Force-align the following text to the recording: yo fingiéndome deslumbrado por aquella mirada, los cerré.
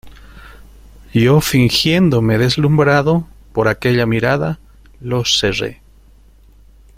yo 1.13 1.41
fingiéndome 1.41 2.39
deslumbrado 2.39 3.27
por 3.53 3.67
aquella 3.67 4.07
mirada, 4.07 4.57
los 4.99 5.37
cerré. 5.39 5.83